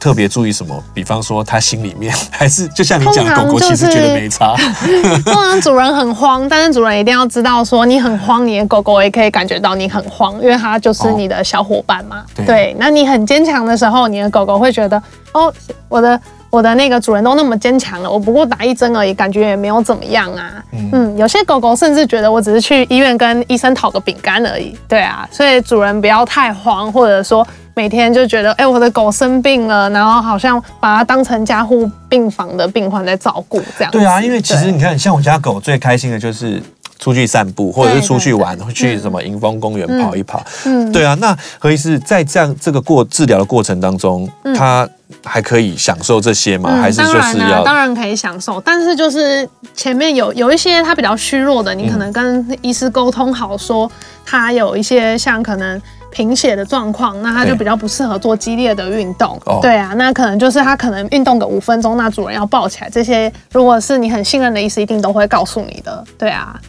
[0.02, 0.84] 特别注意什么？
[0.96, 4.56] 比方说，他心里面还是就像你讲的，狗狗其实觉得没差。
[5.24, 12.18] 通常主人很慌，但是主人一定要知道，说你很慌，你的狗狗也可以感觉到你很慌，因为它就是你的小伙伴嘛。
[12.18, 15.02] 哦、对，对，那你很坚强的时候，你的狗狗会觉得，
[15.34, 15.54] 哦，
[15.88, 16.20] 我的
[16.52, 20.64] 我的那个主人都那么坚强了，我不过打一针而已，感觉也没有怎么样啊。
[20.74, 24.78] 嗯，嗯，有些狗狗甚至觉得我只是去医院跟医生讨个饼干而已。
[24.88, 27.48] 对啊，所以主人不要太慌，或者说。
[27.74, 33.90] 每天就觉得，哎、欸，我的狗生病了，然后好像把它当成加护病房的病患在照顾，这样。
[33.90, 36.62] 对啊，因为其实你看，像我家狗最开心的就是
[37.00, 40.44] 出去散步，或者是出去玩，会去什么迎风公园跑一跑。
[40.66, 41.16] 嗯，对啊。
[41.22, 44.88] 那何医师在这样这个过治疗的过程当中，它
[45.24, 46.70] 还可以享受这些吗？
[46.74, 47.64] 嗯、还是就是要当然、啊？
[47.64, 53.92] 当然可以享受，但是就是前面有有一些它比较虚弱的，你可能跟医师沟通好，说
[54.26, 55.82] 它有一些像可能。
[56.14, 59.40] 贫血的状况，那他就比较不适合做激烈的运动。
[59.62, 62.90] 对啊，那可能就是他可能运动个五分钟，那主人要抱起来。
[62.90, 66.04] 这些如果是你很信任的医师，一定都会告诉你的。
[66.18, 66.60] 对啊。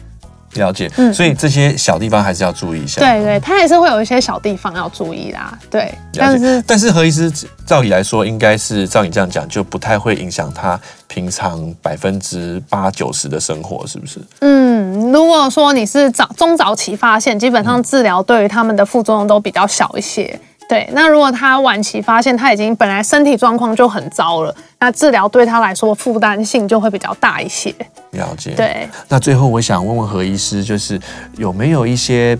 [0.55, 3.01] 了解，嗯，所以这些小地方还是要注意一下。
[3.01, 5.57] 对对，它也是会有一些小地方要注意啦。
[5.69, 7.31] 对，但是但是何医师
[7.65, 14.19] 照理来说，应该是照你这样讲，就不太会影响他平常百分之八九十的生活，是不是？
[14.39, 20.39] 嗯，如果说你是早中早期发现，基本上治疗对于他们的副作用都比较小一些。
[20.73, 27.71] 对，那如果他晚期发现他已经本来身体状况就很糟了，那治疗对他来说负担性就会比较大一些。
[28.13, 28.55] 了解。
[28.55, 30.99] 对，那最后我想问问何医师，就是
[31.37, 32.35] 有没有一些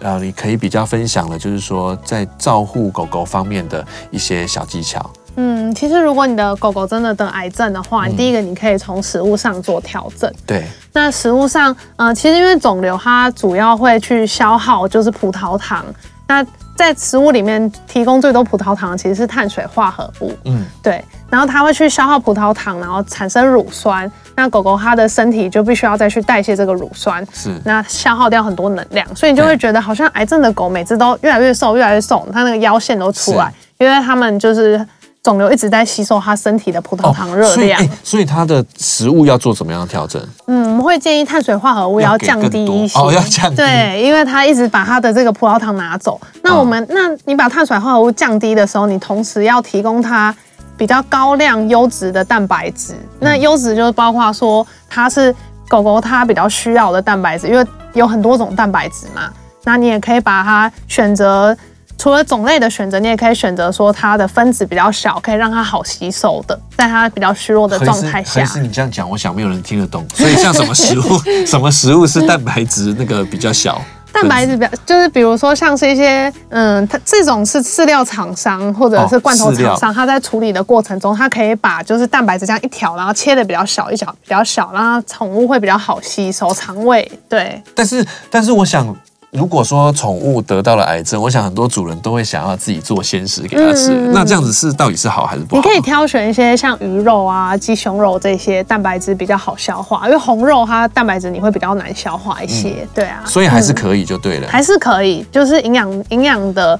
[0.00, 5.08] 呃，你可以比较分享的，就是说在照护狗狗方面的一些小技巧。
[5.36, 10.28] 嗯，其实如果你的狗狗真的得癌症的话，嗯、第一个你可以从食物上做调整。
[10.44, 10.64] 对。
[10.92, 15.84] 那食物上，呃，其实因为肿瘤它主要会去消耗就是葡萄糖，
[16.26, 16.44] 那。
[16.76, 34.86] 在食物里面提供最多葡萄糖的其实是碳水化合物，嗯，对，然后它会去消耗葡萄糖，然后产生乳酸，那狗狗它的身体就必须要再去代谢这个乳酸，是，那消耗掉很多能量，所以你就会觉得好像癌症的狗每次都越来越瘦，越来越瘦，它那个腰线都出来，因为它们就是。
[35.26, 40.22] 肿瘤一直在吸收它身体的葡萄糖热量，哦，所以它的食物要做怎么样的调整？
[40.46, 46.20] 嗯，我们会建议碳水化合物要降低一些，哦，要降低，对，因为它一直把它的这个葡萄糖拿走。
[46.44, 50.32] 那我们，哦，那你把碳水化合物降低的时候，你同时要提供它
[50.76, 52.92] 比较高量优质的蛋白质。
[52.92, 55.34] 嗯，那优质就是包括说它是
[55.66, 59.28] 狗狗它比较需要的蛋白质，因为有很多种蛋白质嘛。
[59.64, 61.56] 那你也可以把它选择。
[61.98, 68.40] 除了种类的选择，你也可以选择说它的分子比较小，可以让它好吸收的，在它比较虚弱的状态下。
[68.40, 70.06] 还是你这样讲，我想没有人听得懂。
[70.14, 73.80] 所以像什么食物， 什么食物是蛋白质那个比较小？
[74.12, 87.10] 蛋白质比较就是比如说像是一些嗯，它这种是饲料厂商或者是罐头厂商，它在处理的过程中，它可以把就是蛋白质这样一条，然后切的比较小一小比较小，然后宠物会比较好吸收肠胃。
[87.28, 88.94] 对，但是但是我想。
[89.36, 93.92] 如果说宠物得到了癌症，我想很多主人都会想要自己做鲜食给它吃。
[93.92, 95.62] 嗯、那这样子是到底是好还是不好？
[95.62, 102.76] 你可以挑选一些像鱼肉啊、鸡胸肉这些蛋白质比较好消化，因为红肉它蛋白质你会比较难消化一些。
[102.80, 106.78] 嗯、对啊，所以还是可以就对了，嗯、还是可以，就是营养营养的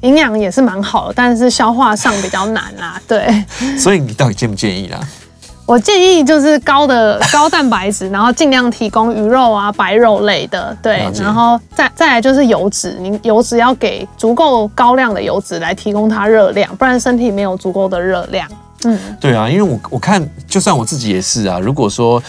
[0.00, 3.00] 营养也是蛮好的，但是消化上比较难啦。
[3.06, 3.44] 对，
[3.78, 4.98] 所以你到底建不建议啦？
[5.70, 18.48] 我建议就是高的 高蛋白质，然后尽量提供鱼肉啊、白肉类的，对，然后再再来就是油脂，你油脂要给足够高量的油脂来提供它热量，不然身体没有足够的热量。
[18.82, 22.20] 嗯，对啊，因为我我看就算我自己也是啊，如果说。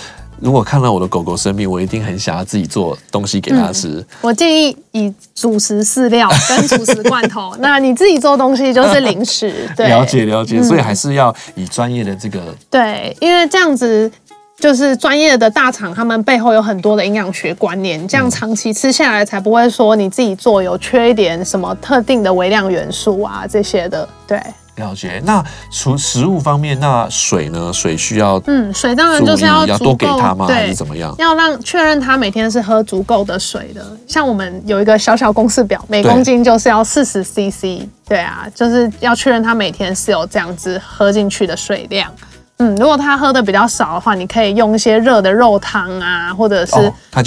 [0.41, 3.87] 如果看到我的狗狗生病，我一定很想要自己做东西给它吃。
[3.87, 4.05] 嗯。
[4.21, 9.69] 我建议以主食饲料跟主食罐头， 那你自己做东西就是零食。
[9.77, 12.41] 对，了解了解，所以还是要以专业的这个。
[12.71, 14.11] 对，因为这样子
[14.57, 24.09] 就是专业的大厂，他们背后有很多的营养学观念，这样长期吃下来才不会说你自己做有缺一点什么特定的微量元素啊这些的。
[24.25, 24.41] 对。
[24.77, 27.71] 了解，那除食物方面，那水呢？
[27.73, 30.47] 水需要嗯，水当然就是要要多给他吗？
[30.47, 31.13] 还是怎么样？
[31.17, 33.85] 要让确认他每天是喝足够的水的。
[34.07, 37.87] 像我们有一个小小公式表，每公斤就是要四十 CC。
[38.07, 42.11] 对啊，就是要确认他每天是有这样子喝进去的水量。
[42.61, 46.75] 嗯，如果他喝的比较少的话，你可以用一些热的肉汤啊，或者是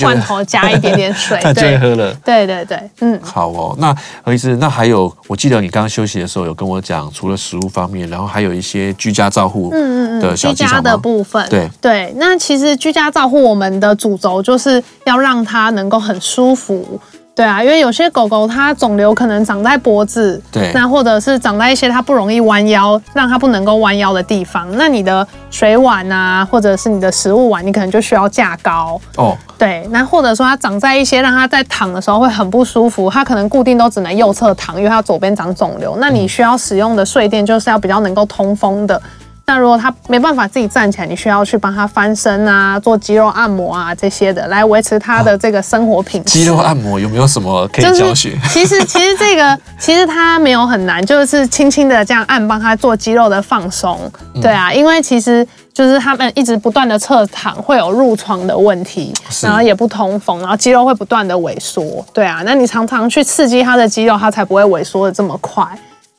[0.00, 2.14] 罐头加一点点水， 他就会喝了。
[2.24, 3.74] 对对对，嗯，好哦。
[3.78, 3.92] 那
[4.22, 11.44] 何医师，那还有，我记得你刚刚休息的时候有跟我讲，除了食物方面，然后还有一些居家照护嗯嗯嗯，居家的部分。
[11.48, 17.00] 对对，那其实居家照护我们的主轴就是要让它能够很舒服。
[17.34, 29.36] 对啊，因为有些狗狗它肿瘤可能长在脖子，对，那或者是长在一些它不容易弯腰，让它不能够弯腰的地方，那你的水碗啊，或者是你的食物碗，你可能就需要架高哦。
[29.58, 39.00] 对，那或者说它长在一些让它在躺的时候会很不舒服，它可能固定都只能右侧躺，因为它左边长肿瘤，那你需要使用的睡垫就是要比较能够通风的。
[39.46, 46.38] 那如果他没办法自己站起来，你需要去帮他翻身啊，做肌肉按摩啊这些的，来维持他的这个生活品质。
[46.38, 48.30] 肌肉按摩有没有什么可以教学？
[48.30, 54.00] 就是、其实其实这个其实它没有很难，就是轻轻的这样按，帮他做肌肉的放松。
[54.40, 62.02] 对啊，因为其实就是他们一直不断的侧躺，会有褥疮的问题，然后也不通风，然后肌肉会不断的萎缩。
[62.14, 65.66] 对啊，那你常常去刺激他的肌肉，他才不会萎缩的这么快。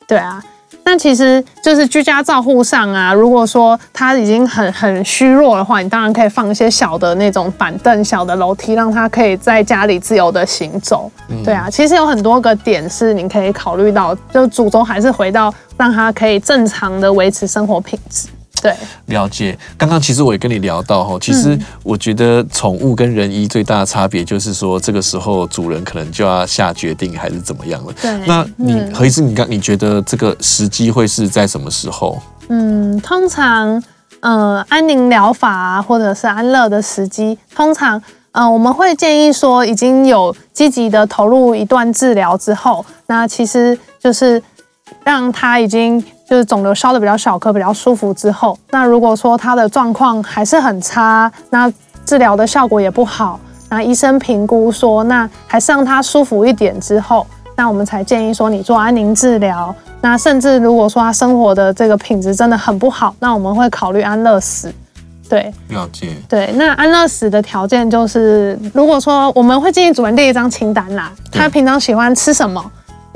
[0.06, 0.40] 对啊。
[0.88, 11.10] 那其实就是居家照护上啊，如果说他已经很很虚弱的话，你当然可以放一些小的那种板凳、小的楼梯，让他可以在家里自由的行走。
[11.28, 18.28] 嗯、对啊，其实有很多个点是你可以考虑到，就祖宗还是回到让他可以正常的维持生活品质。
[18.62, 18.74] 对，
[19.06, 19.56] 了解。
[19.76, 27.92] 刚刚其实我也跟你聊到哈，其实我觉得宠物跟人医最大的差别就是说，这个时候主人可能就要下决定还是怎么样了。
[28.00, 32.20] 对，那你何医师，你刚你觉得这个时机会是在什么时候？
[32.48, 33.80] 嗯，通常
[34.20, 44.42] 呃安宁疗法啊，或者是安乐的时机，通常嗯我们会建议说，已经有积极的投入一段治疗之后，那其实就是
[45.04, 46.02] 让他已经。
[46.28, 51.72] 就是肿瘤烧的比较小颗，比较舒服之后，那如果说他的状况还是很差，那
[52.04, 53.38] 治疗的效果也不好，
[53.70, 59.74] 那医生评估说，那还是让他舒服一点之后，那我们才建议说你做安宁治疗。
[60.00, 64.72] 那甚至如果说他生活的这个品质真的很不好，那我们会考虑安乐死。
[65.28, 66.14] 对，了解。
[66.28, 72.64] 对，那安乐死的条件就是，如果说我们会建议主人列一张清单啦，他平常喜欢吃什么？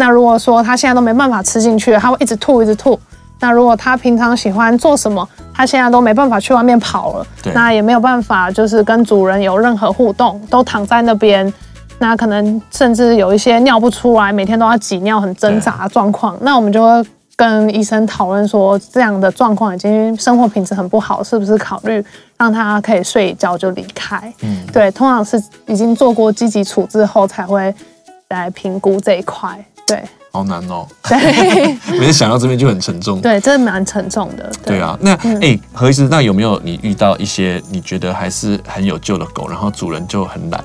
[0.00, 2.98] 那如果说他现在都没办法吃进去，他会一直吐，一直吐。
[3.38, 11.52] 那如果他平常喜欢做什么，他现在都没办法去外面跑了，那也没有办法就是跟主人有任何互动，都躺在那边，
[11.98, 16.34] 那可能甚至有一些尿不出来，每天都要挤尿，很挣扎的状况。
[16.40, 22.02] 那我们就会跟医生讨论说，这样的状况已经生活品质很不好，是不是考虑
[22.38, 24.32] 让他可以睡一觉就离开？
[24.40, 27.74] 嗯，对，通常是已经做过积极处置后才会
[28.28, 29.58] 来评估这一块。
[29.90, 30.86] 对，好难哦。
[31.08, 31.18] 对，
[31.98, 33.20] 每次想到这边就很沉重。
[33.20, 34.50] 对，真的蛮沉重的。
[34.64, 40.62] 对，对啊，那哎、何医师，那有没有你遇到一些你觉得还是很有救的狗，然后主人就很懒？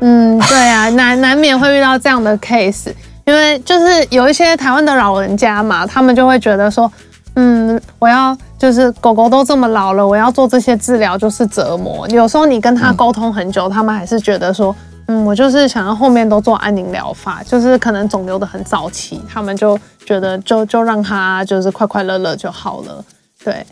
[0.00, 2.92] 嗯，对啊， 难难免会遇到这样的 case，
[3.26, 6.90] 因为就是有一些台湾的老人家嘛，他们就会觉得说，
[7.36, 12.08] 嗯，我要就是狗狗都这么老了，我要做这些治疗就是折磨。
[12.08, 14.74] 有时候你跟他沟通很久，嗯、他们还是觉得说。
[15.12, 23.04] 嗯，我就是想要后面都做安宁疗法，就是可能肿瘤的很早期，他们就觉得就就让他就是快快乐乐就好了。
[23.44, 23.66] 对，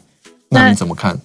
[0.50, 1.18] 那你怎么看？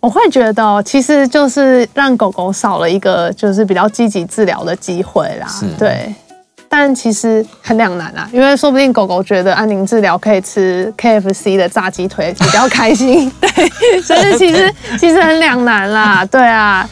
[0.00, 5.48] 我会觉得，其实就是让狗狗少了一个就是比较积极治疗的机会啦。
[5.78, 6.14] 对。
[6.66, 16.88] 但其实很两难啊，因为说不定狗狗觉得安宁治疗可以吃 KFC 的炸鸡腿比较开心， 对，所以其实其实很两难啦，对啊，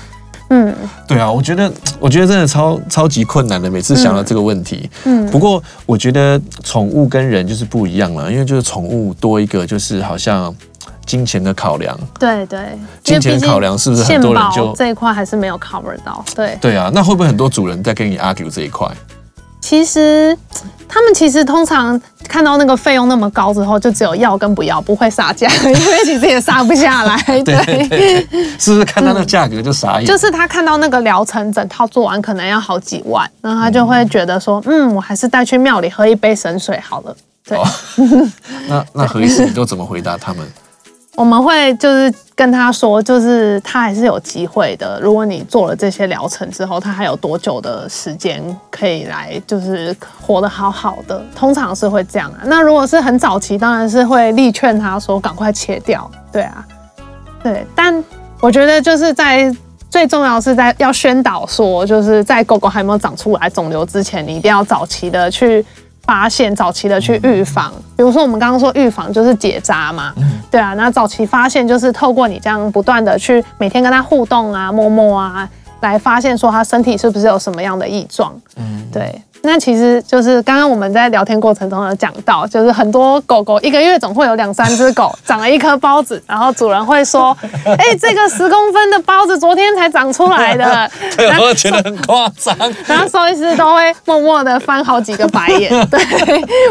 [0.55, 0.75] 嗯，
[1.09, 10.55] 对啊，我觉得 我觉得真的超超级困难的，每次想到这个问题，嗯，不过我觉得宠物跟人就是不一样了，因为就是宠物多一个就是好像
[11.07, 16.59] 金钱的考量，对对，金钱考量是不是很多人就这一块还是没有 cover 到，对。
[16.61, 18.87] 对啊，那会不会很多主人在跟你 argue 这一块？
[19.63, 20.37] 其实，
[20.89, 21.99] 他们其实通常
[22.29, 27.17] 看到那个费用那么高之后，就只有要跟不要，不会杀价，因为其实也杀不下来。
[27.43, 28.27] 对，对，对，
[28.59, 30.05] 是不是看到那个价格就傻眼？
[30.05, 37.17] 就是他看到那个疗程整套做完可能要好几万，然后他就会觉得说，嗯，我还是带去庙里喝一杯神水好了。
[37.47, 37.65] 对，哦、
[38.69, 40.47] 那那何医师你都怎么回答他们？
[41.15, 44.99] 我们会就是跟他说，就是他还是有机会的。
[45.01, 51.23] 如果你做了这些疗程之后，他还有多久的时间可以来，就是活得好好的。
[51.37, 52.41] 通常是会这样啊。
[52.45, 56.11] 那如果是很早期，当然是会力劝他说赶快切掉。
[56.33, 56.67] 对啊，
[57.43, 57.67] 对。
[57.75, 58.03] 但
[58.41, 59.55] 我觉得就是在
[59.91, 65.65] 最重要是在要宣导说，就是在狗狗还没有长出来肿瘤之前，你一定要早期的去。
[66.05, 70.13] 发现早期的去预防，比如说我们刚刚说预防就是结扎嘛，
[70.51, 75.49] 对啊，那早期发现就是透过你这样不断的去每天跟他互动啊、摸摸啊，
[75.81, 79.23] 来发现说他身体是不是有什么样的异状，嗯，对。
[79.43, 87.37] 那其实就是刚刚我们在聊天过程中有讲到，就是很多狗狗一个月总会有两三只狗长了一颗包子，然后主人会说
[87.67, 90.91] ：“哎、欸，这个十公分的包子昨天才长出来的。
[91.17, 92.57] ”对，我觉得很夸张。
[92.87, 95.71] 然后兽医师都会默默的翻好几个白眼。
[95.89, 96.01] 对，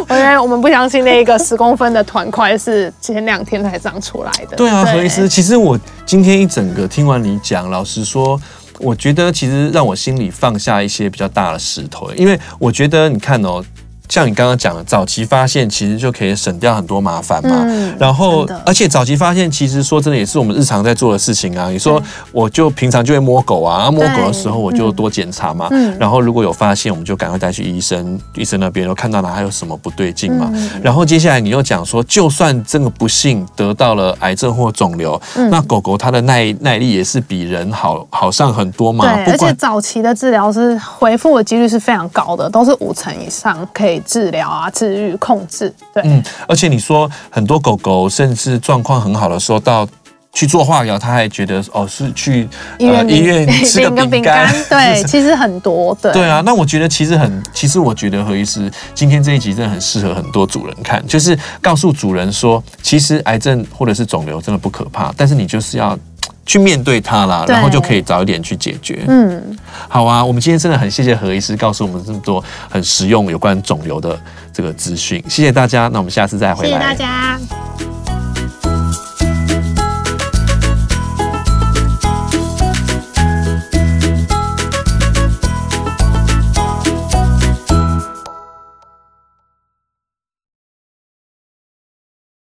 [0.07, 4.55] 我觉得我们不相信那一个十公分的团块是前两天才长出来的。
[4.55, 8.39] 对啊，何医师，其实我今天一整个听完你讲，老实说。
[8.81, 13.63] 我觉得其实让我心里放下一些比较大的石头，因为我觉得你看哦。
[14.11, 17.63] 像你刚刚讲的，早期发现其实就可以省掉很多麻烦嘛。
[17.63, 21.69] 嗯、然后，而且早期发现其实说真的也是我们日常在做的事情啊。
[21.69, 22.03] 你说
[22.33, 25.69] 我就平常就会摸狗啊，摸狗的时候我就多检查嘛。
[25.71, 30.49] 嗯、然后如果有发现，我们就赶快带去医生，医生那边又看到哪还有什么不对劲嘛。
[30.51, 39.05] 嗯、然后接下来你又讲说，就算真的不幸得到了癌症或肿瘤，嗯、那狗狗它的耐耐力也是比人好好上很多嘛。
[39.23, 44.00] 对，而且早期的治疗是恢复的几率是非常高的，都是五成以上可以。
[44.05, 49.87] 治疗啊，治愈、控制，对，嗯，而且你说很多狗狗甚至状况很好的时候，到
[50.33, 52.47] 去做化疗，他还觉得哦是去
[52.77, 65.97] 医院、呃、医院 吃个饼干，对， 其实很多，对，对啊，那我觉得其实很，其实我觉得何医师今天这一集真的很适合很多主人看，就是告诉主人说，其实癌症或者是肿瘤真的不可怕，但是你就是要。
[66.45, 69.03] 去面对它啦，然后就可以早一点去解决。
[69.07, 69.57] 嗯，
[69.87, 74.19] 好啊，我们今天真的很谢谢何医师告诉我们这么多很实用有关肿瘤的
[74.51, 75.87] 这个资讯，谢谢大家。
[75.89, 76.69] 那我们下次再回来。
[76.69, 77.39] 谢谢大家。